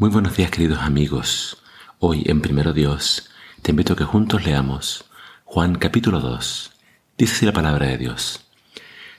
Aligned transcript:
Muy 0.00 0.08
buenos 0.08 0.34
días 0.34 0.50
queridos 0.50 0.78
amigos. 0.78 1.62
Hoy 1.98 2.22
en 2.24 2.40
Primero 2.40 2.72
Dios 2.72 3.28
te 3.60 3.72
invito 3.72 3.92
a 3.92 3.96
que 3.96 4.04
juntos 4.04 4.46
leamos 4.46 5.04
Juan 5.44 5.74
capítulo 5.74 6.20
2. 6.20 6.72
Dice 7.18 7.34
así 7.34 7.44
la 7.44 7.52
palabra 7.52 7.84
de 7.84 7.98
Dios. 7.98 8.46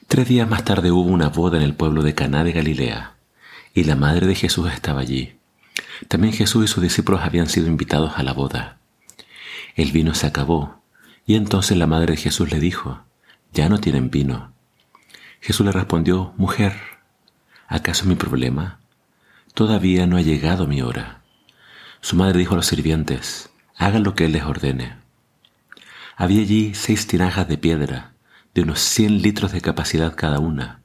Tres 0.08 0.28
días 0.28 0.50
más 0.50 0.66
tarde 0.66 0.92
hubo 0.92 1.08
una 1.08 1.30
boda 1.30 1.58
en 1.58 1.64
el 1.64 1.76
pueblo 1.76 2.02
de 2.02 2.16
Caná 2.16 2.44
de 2.44 2.52
Galilea, 2.52 3.14
y 3.76 3.84
la 3.84 3.96
madre 3.96 4.26
de 4.26 4.34
Jesús 4.34 4.74
estaba 4.74 5.02
allí. 5.02 5.36
También 6.08 6.34
Jesús 6.34 6.66
y 6.66 6.68
sus 6.68 6.82
discípulos 6.82 7.22
habían 7.22 7.48
sido 7.48 7.68
invitados 7.68 8.14
a 8.16 8.24
la 8.24 8.34
boda. 8.34 8.80
El 9.76 9.92
vino 9.92 10.16
se 10.16 10.26
acabó, 10.26 10.82
y 11.28 11.36
entonces 11.36 11.78
la 11.78 11.86
madre 11.86 12.14
de 12.14 12.22
Jesús 12.22 12.52
le 12.52 12.60
dijo, 12.60 13.04
Ya 13.54 13.70
no 13.70 13.80
tienen 13.80 14.10
vino. 14.10 14.52
Jesús 15.42 15.64
le 15.64 15.74
respondió, 15.74 16.34
Mujer, 16.38 16.74
¿acaso 17.68 18.06
mi 18.06 18.16
problema? 18.16 18.81
Todavía 19.54 20.08
no 20.08 20.18
ha 20.18 20.22
llegado 20.22 20.66
mi 20.66 20.82
hora. 20.82 21.22
Su 22.00 22.16
madre 22.16 22.40
dijo 22.40 22.54
a 22.54 22.58
los 22.58 22.68
sirvientes, 22.68 23.50
hagan 23.76 24.04
lo 24.04 24.16
que 24.16 24.26
él 24.26 24.32
les 24.32 24.44
ordene. 24.44 24.96
Había 26.16 26.42
allí 26.42 26.74
seis 26.74 27.06
tinajas 27.06 27.48
de 27.48 27.58
piedra, 27.58 28.14
de 28.54 28.62
unos 28.62 28.80
cien 28.80 29.22
litros 29.22 29.52
de 29.52 29.62
capacidad 29.62 30.16
cada 30.16 30.40
una. 30.40 30.82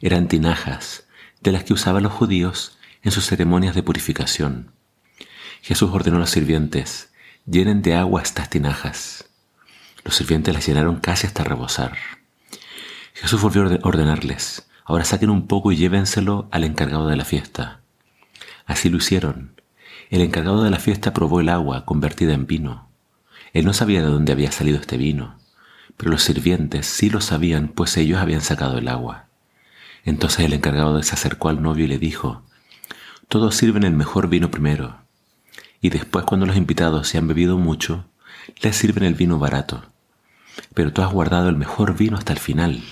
Eran 0.00 0.28
tinajas 0.28 1.06
de 1.40 1.52
las 1.52 1.64
que 1.64 1.72
usaban 1.72 2.04
los 2.04 2.12
judíos 2.12 2.78
en 3.02 3.10
sus 3.10 3.26
ceremonias 3.26 3.74
de 3.74 3.82
purificación. 3.82 4.72
Jesús 5.62 5.90
ordenó 5.92 6.16
a 6.16 6.20
los 6.20 6.30
sirvientes, 6.30 7.12
llenen 7.46 7.82
de 7.82 7.94
agua 7.94 8.22
estas 8.22 8.48
tinajas. 8.48 9.28
Los 10.04 10.14
sirvientes 10.14 10.54
las 10.54 10.66
llenaron 10.66 11.00
casi 11.00 11.26
hasta 11.26 11.44
rebosar. 11.44 11.96
Jesús 13.12 13.42
volvió 13.42 13.62
a 13.64 13.78
ordenarles, 13.82 14.68
ahora 14.84 15.04
saquen 15.04 15.30
un 15.30 15.48
poco 15.48 15.72
y 15.72 15.76
llévenselo 15.76 16.48
al 16.52 16.62
encargado 16.62 17.08
de 17.08 17.16
la 17.16 17.24
fiesta. 17.24 17.80
Así 18.68 18.90
lo 18.90 18.98
hicieron. 18.98 19.58
El 20.10 20.20
encargado 20.20 20.62
de 20.62 20.70
la 20.70 20.78
fiesta 20.78 21.14
probó 21.14 21.40
el 21.40 21.48
agua 21.48 21.86
convertida 21.86 22.34
en 22.34 22.46
vino. 22.46 22.86
Él 23.54 23.64
no 23.64 23.72
sabía 23.72 24.02
de 24.02 24.08
dónde 24.08 24.30
había 24.30 24.52
salido 24.52 24.78
este 24.78 24.98
vino, 24.98 25.38
pero 25.96 26.10
los 26.10 26.22
sirvientes 26.22 26.86
sí 26.86 27.08
lo 27.08 27.22
sabían, 27.22 27.68
pues 27.68 27.96
ellos 27.96 28.20
habían 28.20 28.42
sacado 28.42 28.76
el 28.76 28.88
agua. 28.88 29.24
Entonces 30.04 30.40
el 30.40 30.52
encargado 30.52 31.02
se 31.02 31.14
acercó 31.14 31.48
al 31.48 31.62
novio 31.62 31.86
y 31.86 31.88
le 31.88 31.98
dijo, 31.98 32.42
Todos 33.28 33.56
sirven 33.56 33.84
el 33.84 33.94
mejor 33.94 34.28
vino 34.28 34.50
primero, 34.50 34.98
y 35.80 35.88
después 35.88 36.26
cuando 36.26 36.44
los 36.44 36.56
invitados 36.56 37.08
se 37.08 37.16
han 37.16 37.26
bebido 37.26 37.56
mucho, 37.56 38.04
les 38.60 38.76
sirven 38.76 39.04
el 39.04 39.14
vino 39.14 39.38
barato. 39.38 39.82
Pero 40.74 40.92
tú 40.92 41.00
has 41.00 41.10
guardado 41.10 41.48
el 41.48 41.56
mejor 41.56 41.96
vino 41.96 42.18
hasta 42.18 42.34
el 42.34 42.38
final. 42.38 42.82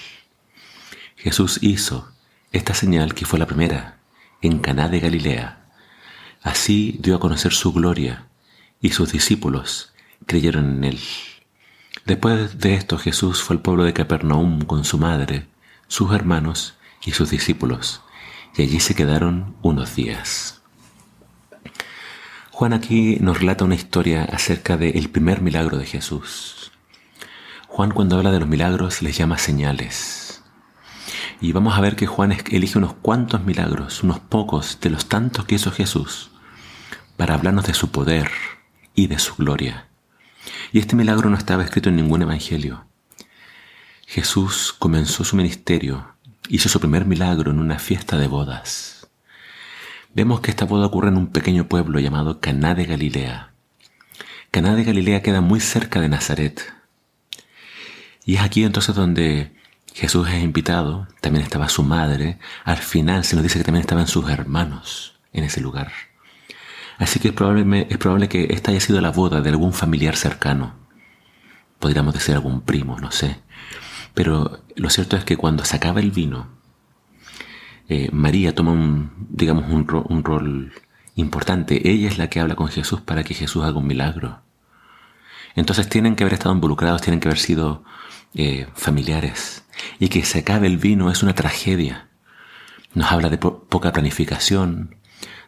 Jesús 1.17 1.59
hizo 1.61 2.11
esta 2.51 2.73
señal 2.73 3.13
que 3.13 3.27
fue 3.27 3.39
la 3.39 3.47
primera, 3.47 3.99
en 4.41 4.59
Caná 4.59 4.89
de 4.89 5.01
Galilea 5.01 5.66
Así 6.47 6.97
dio 7.01 7.17
a 7.17 7.19
conocer 7.19 7.53
su 7.53 7.73
gloria 7.73 8.29
y 8.81 8.91
sus 8.91 9.11
discípulos 9.11 9.93
creyeron 10.27 10.77
en 10.77 10.85
él. 10.85 11.01
Después 12.05 12.61
de 12.61 12.75
esto 12.75 12.99
Jesús 12.99 13.43
fue 13.43 13.57
al 13.57 13.63
pueblo 13.63 13.83
de 13.83 13.93
Capernaum 13.93 14.61
con 14.61 14.85
su 14.85 14.97
madre, 14.97 15.49
sus 15.89 16.15
hermanos 16.15 16.75
y 17.05 17.11
sus 17.11 17.31
discípulos, 17.31 18.01
y 18.57 18.63
allí 18.63 18.79
se 18.79 18.95
quedaron 18.95 19.57
unos 19.63 19.97
días. 19.97 20.63
Juan 22.53 22.75
aquí 22.75 23.17
nos 23.21 23.41
relata 23.41 23.65
una 23.65 23.75
historia 23.75 24.23
acerca 24.23 24.77
del 24.77 25.11
primer 25.11 25.41
milagro 25.41 25.79
de 25.79 25.87
Jesús. 25.87 26.71
Juan 27.67 27.91
cuando 27.91 28.19
habla 28.19 28.31
de 28.31 28.39
los 28.39 28.49
milagros 28.49 29.03
les 29.03 29.19
llama 29.19 29.39
señales. 29.39 30.45
Y 31.41 31.51
vamos 31.51 31.77
a 31.77 31.81
ver 31.81 31.97
que 31.97 32.07
Juan 32.07 32.37
elige 32.53 32.79
unos 32.79 32.93
cuantos 32.95 33.43
milagros, 33.45 34.05
unos 34.05 34.21
pocos 34.21 34.79
de 34.81 34.91
los 34.91 35.07
tantos 35.07 35.45
que 35.45 35.57
hizo 35.57 35.73
Jesús, 35.73 36.31
para 37.17 37.35
hablarnos 37.35 37.67
de 37.67 37.75
su 37.75 37.91
poder 37.91 38.31
y 38.95 39.07
de 39.07 39.19
su 39.19 39.35
gloria. 39.37 39.89
Y 40.73 40.79
este 40.79 40.97
milagro 40.97 41.31
no 41.31 41.37
estaba 41.37 41.65
escrito 41.65 41.89
en 41.89 41.97
ningún 41.97 42.23
evangelio. 42.23 42.87
Jesús 44.07 44.75
comenzó 44.79 45.25
su 45.25 45.37
ministerio, 45.37 46.15
hizo 46.49 46.69
su 46.69 46.79
primer 46.81 47.05
milagro 47.05 47.51
en 47.51 47.59
una 47.59 47.79
fiesta 47.79 48.17
de 48.19 48.29
bodas. 48.29 49.09
Vemos 50.15 50.41
que 50.41 50.51
esta 50.51 50.65
boda 50.65 50.87
ocurre 50.87 51.09
en 51.09 51.17
un 51.17 51.27
pequeño 51.27 51.69
pueblo 51.69 51.99
llamado 52.01 52.41
Caná 52.41 52.75
de 52.75 52.87
Galilea. 52.87 53.53
Caná 54.51 54.75
de 54.75 54.85
Galilea 54.85 55.23
queda 55.23 55.41
muy 55.41 55.61
cerca 55.61 56.01
de 56.01 56.09
Nazaret. 56.09 56.73
Y 58.25 58.37
es 58.37 58.41
aquí 58.41 58.65
entonces 58.65 58.95
donde 58.95 59.55
Jesús 59.93 60.29
es 60.29 60.43
invitado, 60.43 61.09
también 61.21 61.45
estaba 61.45 61.69
su 61.69 61.83
madre, 61.83 62.39
al 62.65 62.79
final 62.79 63.25
se 63.25 63.37
nos 63.37 63.43
dice 63.43 63.59
que 63.59 63.65
también 63.65 63.83
estaban 63.83 64.07
sus 64.07 64.29
hermanos 64.31 65.19
en 65.33 65.45
ese 65.45 65.61
lugar. 65.61 65.93
Así 66.99 67.21
que 67.21 67.29
es 67.29 67.35
probable, 67.35 67.87
es 67.91 67.99
probable 67.99 68.29
que 68.29 68.49
esta 68.51 68.71
haya 68.71 68.81
sido 68.81 69.01
la 69.01 69.11
boda 69.11 69.41
de 69.41 69.51
algún 69.51 69.73
familiar 69.73 70.17
cercano. 70.17 70.75
Podríamos 71.79 72.15
decir 72.15 72.35
algún 72.35 72.63
primo, 72.63 72.99
no 72.99 73.11
sé. 73.11 73.41
Pero 74.15 74.61
lo 74.77 74.89
cierto 74.89 75.17
es 75.17 75.25
que 75.25 75.37
cuando 75.37 75.65
se 75.65 75.77
acaba 75.77 76.01
el 76.01 76.11
vino, 76.11 76.49
eh, 77.89 78.09
María 78.13 78.55
toma 78.55 78.73
un, 78.73 79.11
digamos, 79.29 79.71
un, 79.71 80.25
rol 80.25 80.73
importante. 81.15 81.91
Ella 81.91 82.09
es 82.09 82.19
la 82.19 82.29
que 82.29 82.41
habla 82.41 82.57
con 82.57 82.69
Jesús 82.69 83.01
para 83.01 83.25
que 83.25 83.35
Jesús 83.35 83.63
haga 83.63 83.79
un 83.79 83.87
milagro. 83.87 84.41
Entonces 85.55 85.89
tienen 85.89 86.17
que 86.17 86.25
haber 86.25 86.35
estado 86.35 86.55
involucrados, 86.55 87.03
tienen 87.03 87.21
que 87.21 87.29
haber 87.29 87.39
sido 87.39 87.85
eh, 88.35 88.67
familiares. 88.75 89.65
Y 89.99 90.09
que 90.09 90.25
se 90.25 90.41
acabe 90.41 90.67
el 90.67 90.79
vino 90.79 91.11
es 91.11 91.23
una 91.23 91.35
tragedia. 91.35 92.09
Nos 92.95 93.13
habla 93.13 93.29
de 93.29 93.39
poca 93.39 93.93
planificación, 93.93 94.97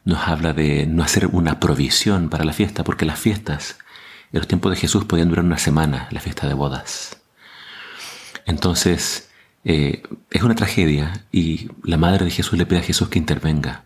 nos 0.08 0.26
habla 0.26 0.54
de 0.54 0.86
no 0.86 1.02
hacer 1.02 1.26
una 1.26 1.60
provisión 1.60 2.30
para 2.30 2.46
la 2.46 2.54
fiesta, 2.54 2.82
porque 2.82 3.04
las 3.04 3.19
fiestas 3.19 3.76
en 4.32 4.38
los 4.38 4.48
tiempos 4.48 4.72
de 4.72 4.78
Jesús 4.78 5.04
podían 5.04 5.28
durar 5.28 5.44
una 5.44 5.58
semana, 5.58 6.08
la 6.10 6.20
fiesta 6.20 6.48
de 6.48 6.54
bodas. 6.54 7.19
Entonces, 8.46 9.28
eh, 9.64 10.02
es 10.30 10.42
una 10.42 10.54
tragedia 10.54 11.26
y 11.30 11.69
la 11.82 11.98
madre 11.98 12.24
de 12.24 12.30
Jesús 12.30 12.58
le 12.58 12.64
pide 12.64 12.78
a 12.78 12.82
Jesús 12.82 13.10
que 13.10 13.19
intervenga. 13.19 13.84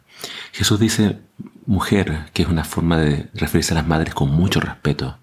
Jesús 0.53 0.79
dice, 0.79 1.19
mujer, 1.67 2.31
que 2.33 2.43
es 2.43 2.49
una 2.49 2.63
forma 2.63 2.99
de 2.99 3.29
referirse 3.35 3.75
a 3.75 3.79
las 3.79 3.89
madres 3.89 4.15
con 4.15 4.31
mucho 4.31 4.61
respeto. 4.61 5.19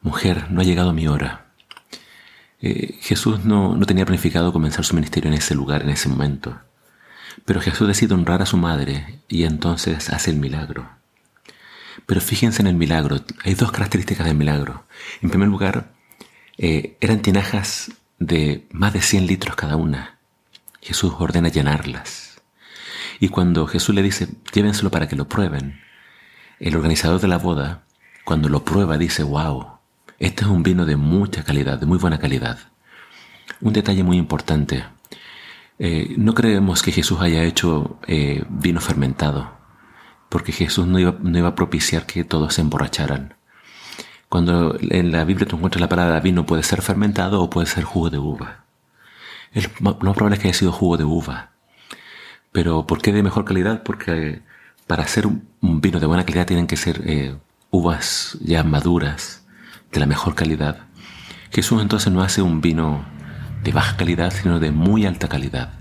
Mujer, 0.00 0.50
no 0.50 0.62
ha 0.62 0.64
llegado 0.64 0.94
mi 0.94 1.06
hora. 1.06 1.48
Eh, 2.62 2.98
Jesús 3.02 3.44
no, 3.44 3.76
no 3.76 3.84
tenía 3.84 4.06
planificado 4.06 4.54
comenzar 4.54 4.86
su 4.86 4.94
ministerio 4.94 5.30
en 5.30 5.36
ese 5.36 5.54
lugar, 5.54 5.82
en 5.82 5.90
ese 5.90 6.08
momento. 6.08 6.58
Pero 7.44 7.60
Jesús 7.60 7.88
decide 7.88 8.14
honrar 8.14 8.42
a 8.42 8.46
su 8.46 8.56
madre 8.56 9.20
y 9.28 9.44
entonces 9.44 10.10
hace 10.10 10.30
el 10.30 10.36
milagro. 10.36 10.88
Pero 12.06 12.20
fíjense 12.20 12.62
en 12.62 12.68
el 12.68 12.74
milagro, 12.74 13.20
hay 13.44 13.54
dos 13.54 13.72
características 13.72 14.26
del 14.26 14.36
milagro. 14.36 14.84
En 15.22 15.30
primer 15.30 15.48
lugar, 15.48 15.92
eh, 16.58 16.96
eran 17.00 17.22
tinajas 17.22 17.92
de 18.18 18.66
más 18.72 18.92
de 18.92 19.00
100 19.00 19.26
litros 19.26 19.56
cada 19.56 19.76
una. 19.76 20.18
Jesús 20.80 21.12
ordena 21.18 21.48
llenarlas. 21.48 22.40
Y 23.18 23.28
cuando 23.28 23.66
Jesús 23.66 23.94
le 23.94 24.02
dice, 24.02 24.28
llévenselo 24.52 24.90
para 24.90 25.08
que 25.08 25.16
lo 25.16 25.28
prueben, 25.28 25.80
el 26.58 26.76
organizador 26.76 27.20
de 27.20 27.28
la 27.28 27.38
boda, 27.38 27.84
cuando 28.24 28.48
lo 28.48 28.64
prueba, 28.64 28.98
dice, 28.98 29.22
wow, 29.22 29.78
este 30.18 30.44
es 30.44 30.50
un 30.50 30.62
vino 30.62 30.84
de 30.84 30.96
mucha 30.96 31.44
calidad, 31.44 31.78
de 31.78 31.86
muy 31.86 31.98
buena 31.98 32.18
calidad. 32.18 32.58
Un 33.60 33.72
detalle 33.72 34.02
muy 34.02 34.16
importante, 34.16 34.84
eh, 35.82 36.14
no 36.18 36.34
creemos 36.34 36.82
que 36.82 36.92
Jesús 36.92 37.22
haya 37.22 37.42
hecho 37.42 37.98
eh, 38.06 38.44
vino 38.50 38.82
fermentado, 38.82 39.50
porque 40.28 40.52
Jesús 40.52 40.86
no 40.86 40.98
iba, 40.98 41.48
a 41.48 41.54
propiciar 41.54 42.04
que 42.04 42.22
todos 42.22 42.52
se 42.52 42.60
emborracharan. 42.60 43.34
Cuando 44.28 44.76
en 44.78 45.10
la 45.10 45.24
Biblia 45.24 45.48
tú 45.48 45.56
encuentras 45.56 45.80
la 45.80 45.88
palabra 45.88 46.20
vino 46.20 46.44
puede 46.44 46.62
ser 46.64 46.82
fermentado 46.82 47.40
o 47.40 47.48
puede 47.48 47.66
ser 47.66 47.84
jugo 47.84 48.10
de 48.10 48.18
uva. 48.18 48.64
lo 49.54 49.70
más 49.80 50.14
probable 50.14 50.36
es 50.36 50.42
que 50.42 50.48
haya 50.48 50.58
sido 50.58 50.70
jugo 50.70 50.98
de 50.98 51.04
uva. 51.04 51.52
Pero 52.52 52.86
¿por 52.86 53.00
qué 53.00 53.12
de 53.12 53.22
mejor 53.22 53.46
calidad? 53.46 53.82
Porque 53.82 54.42
para 54.86 55.04
hacer 55.04 55.26
un 55.26 55.80
vino 55.80 55.98
de 55.98 56.06
buena 56.06 56.26
calidad 56.26 56.46
tienen 56.46 56.66
que 56.66 56.76
ser 56.76 57.00
eh, 57.06 57.36
uvas 57.70 58.36
ya 58.42 58.62
maduras, 58.64 59.46
de 59.90 60.00
la 60.00 60.06
mejor 60.06 60.34
calidad. 60.34 60.88
Jesús 61.50 61.80
entonces 61.80 62.12
no 62.12 62.22
hace 62.22 62.42
un 62.42 62.60
vino 62.60 63.02
de 63.62 63.72
baja 63.72 63.96
calidad, 63.96 64.32
sino 64.32 64.58
de 64.58 64.70
muy 64.70 65.06
alta 65.06 65.28
calidad. 65.28 65.79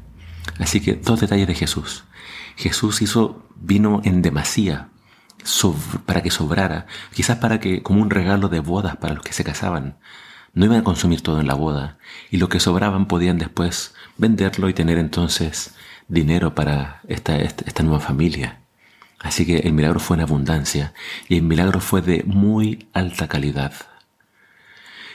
Así 0.59 0.81
que 0.81 0.93
dos 0.93 1.21
detalles 1.21 1.47
de 1.47 1.55
Jesús. 1.55 2.03
Jesús 2.55 3.01
hizo 3.01 3.47
vino 3.55 4.01
en 4.03 4.21
demasía 4.21 4.89
para 6.05 6.21
que 6.21 6.31
sobrara, 6.31 6.85
quizás 7.13 7.37
para 7.37 7.59
que 7.59 7.81
como 7.81 8.01
un 8.01 8.09
regalo 8.09 8.49
de 8.49 8.59
bodas 8.59 8.97
para 8.97 9.15
los 9.15 9.23
que 9.23 9.33
se 9.33 9.43
casaban. 9.43 9.97
No 10.53 10.65
iban 10.65 10.79
a 10.79 10.83
consumir 10.83 11.21
todo 11.21 11.39
en 11.39 11.47
la 11.47 11.53
boda 11.53 11.97
y 12.29 12.37
lo 12.37 12.49
que 12.49 12.59
sobraban 12.59 13.07
podían 13.07 13.37
después 13.37 13.93
venderlo 14.17 14.67
y 14.67 14.73
tener 14.73 14.97
entonces 14.97 15.75
dinero 16.07 16.55
para 16.55 17.01
esta, 17.07 17.37
nueva 17.83 17.99
familia. 17.99 18.59
Así 19.19 19.45
que 19.45 19.59
el 19.59 19.73
milagro 19.73 19.99
fue 19.99 20.17
en 20.17 20.23
abundancia 20.23 20.93
y 21.27 21.37
el 21.37 21.43
milagro 21.43 21.79
fue 21.79 22.01
de 22.01 22.23
muy 22.23 22.89
alta 22.93 23.27
calidad. 23.27 23.73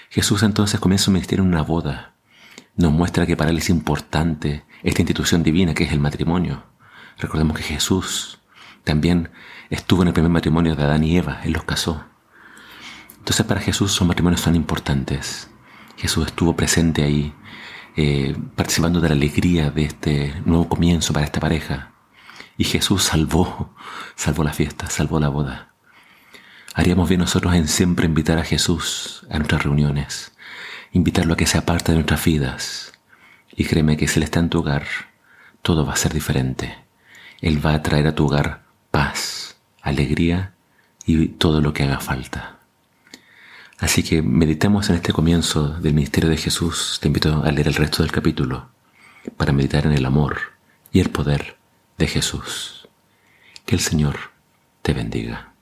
Jesús 0.08 0.42
entonces 0.42 0.80
comienza 0.80 1.06
su 1.06 1.10
ministerio 1.10 1.42
en 1.42 1.50
una 1.50 1.62
boda, 1.62 2.13
nos 2.76 2.92
muestra 2.92 3.26
que 3.26 3.36
para 3.36 3.50
Él 3.50 3.58
es 3.58 3.70
importante 3.70 4.64
esta 4.82 5.02
institución 5.02 5.42
divina 5.42 5.74
que 5.74 5.84
es 5.84 5.92
el 5.92 6.00
matrimonio. 6.00 6.64
Recordemos 7.18 7.56
que 7.56 7.62
Jesús 7.62 8.40
También 8.84 9.30
estuvo 9.70 10.02
en 10.02 10.08
el 10.08 10.14
primer 10.14 10.30
matrimonio 10.30 10.76
de 10.76 10.82
Adán 10.82 11.04
y 11.04 11.16
Eva, 11.16 11.40
Él 11.42 11.52
los 11.54 11.64
casó. 11.64 12.04
Entonces 13.18 13.46
para 13.46 13.60
Jesús 13.62 13.92
son 13.92 14.08
matrimonios 14.08 14.42
tan 14.42 14.54
importantes. 14.54 15.48
Jesús 15.96 16.26
estuvo 16.26 16.54
presente 16.54 17.02
ahí, 17.02 17.32
eh, 17.96 18.36
participando 18.54 19.00
de 19.00 19.08
la 19.08 19.14
alegría 19.14 19.70
de 19.70 19.84
este 19.84 20.34
nuevo 20.44 20.68
comienzo 20.68 21.14
para 21.14 21.24
esta 21.24 21.40
pareja. 21.40 21.92
Y 22.58 22.64
Jesús 22.64 23.04
salvó, 23.04 23.74
salvó 24.16 24.44
la 24.44 24.52
fiesta, 24.52 24.90
salvó 24.90 25.18
la 25.18 25.30
boda. 25.30 25.74
Haríamos 26.74 27.08
bien 27.08 27.20
nosotros 27.20 27.54
en 27.54 27.68
siempre 27.68 28.04
invitar 28.04 28.36
a 28.36 28.44
Jesús 28.44 29.26
a 29.30 29.38
nuestras 29.38 29.62
reuniones, 29.62 30.32
invitarlo 30.94 31.34
a 31.34 31.36
que 31.36 31.46
sea 31.46 31.66
parte 31.66 31.92
de 31.92 31.96
nuestras 31.96 32.24
vidas. 32.24 32.92
Y 33.54 33.64
créeme 33.64 33.96
que 33.98 34.08
si 34.08 34.18
Él 34.18 34.22
está 34.22 34.40
en 34.40 34.48
tu 34.48 34.60
hogar, 34.60 34.86
todo 35.60 35.84
va 35.84 35.92
a 35.92 35.96
ser 35.96 36.14
diferente. 36.14 36.78
Él 37.40 37.64
va 37.64 37.74
a 37.74 37.82
traer 37.82 38.06
a 38.06 38.14
tu 38.14 38.26
hogar 38.26 38.62
paz, 38.90 39.56
alegría 39.82 40.54
y 41.04 41.28
todo 41.28 41.60
lo 41.60 41.74
que 41.74 41.82
haga 41.82 42.00
falta. 42.00 42.58
Así 43.78 44.02
que 44.02 44.22
meditemos 44.22 44.88
en 44.88 44.96
este 44.96 45.12
comienzo 45.12 45.68
del 45.80 45.94
ministerio 45.94 46.30
de 46.30 46.36
Jesús. 46.36 46.98
Te 47.02 47.08
invito 47.08 47.42
a 47.44 47.50
leer 47.50 47.68
el 47.68 47.74
resto 47.74 48.02
del 48.02 48.12
capítulo 48.12 48.68
para 49.36 49.52
meditar 49.52 49.86
en 49.86 49.92
el 49.92 50.06
amor 50.06 50.38
y 50.92 51.00
el 51.00 51.10
poder 51.10 51.56
de 51.98 52.06
Jesús. 52.06 52.88
Que 53.66 53.74
el 53.74 53.80
Señor 53.80 54.16
te 54.82 54.94
bendiga. 54.94 55.53